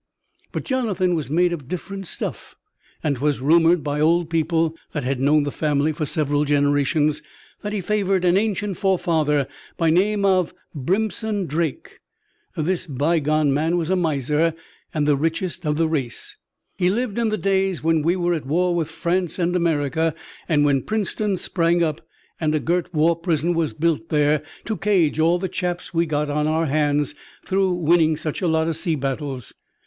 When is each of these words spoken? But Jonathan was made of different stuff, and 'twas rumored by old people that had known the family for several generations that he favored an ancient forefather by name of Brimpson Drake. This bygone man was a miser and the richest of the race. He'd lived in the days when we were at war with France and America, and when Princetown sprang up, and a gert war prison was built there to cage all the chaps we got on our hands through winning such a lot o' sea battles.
But 0.51 0.65
Jonathan 0.65 1.13
was 1.13 1.29
made 1.29 1.53
of 1.53 1.67
different 1.67 2.07
stuff, 2.07 2.55
and 3.03 3.17
'twas 3.17 3.39
rumored 3.39 3.83
by 3.83 3.99
old 3.99 4.31
people 4.31 4.75
that 4.93 5.03
had 5.03 5.19
known 5.19 5.43
the 5.43 5.51
family 5.51 5.91
for 5.91 6.07
several 6.07 6.43
generations 6.43 7.21
that 7.61 7.71
he 7.71 7.81
favored 7.81 8.25
an 8.25 8.35
ancient 8.35 8.77
forefather 8.77 9.47
by 9.77 9.91
name 9.91 10.25
of 10.25 10.55
Brimpson 10.73 11.45
Drake. 11.45 11.99
This 12.57 12.87
bygone 12.87 13.53
man 13.53 13.77
was 13.77 13.91
a 13.91 13.95
miser 13.95 14.55
and 14.91 15.07
the 15.07 15.15
richest 15.15 15.67
of 15.67 15.77
the 15.77 15.87
race. 15.87 16.35
He'd 16.79 16.89
lived 16.89 17.19
in 17.19 17.29
the 17.29 17.37
days 17.37 17.83
when 17.83 18.01
we 18.01 18.15
were 18.15 18.33
at 18.33 18.47
war 18.47 18.75
with 18.75 18.89
France 18.89 19.37
and 19.37 19.55
America, 19.55 20.15
and 20.49 20.65
when 20.65 20.81
Princetown 20.81 21.37
sprang 21.37 21.83
up, 21.83 22.01
and 22.39 22.55
a 22.55 22.59
gert 22.59 22.91
war 22.91 23.15
prison 23.15 23.53
was 23.53 23.75
built 23.75 24.09
there 24.09 24.41
to 24.65 24.77
cage 24.77 25.19
all 25.19 25.37
the 25.37 25.47
chaps 25.47 25.93
we 25.93 26.07
got 26.07 26.27
on 26.27 26.47
our 26.47 26.65
hands 26.65 27.13
through 27.45 27.71
winning 27.75 28.17
such 28.17 28.41
a 28.41 28.47
lot 28.47 28.67
o' 28.67 28.71
sea 28.71 28.95
battles. 28.95 29.53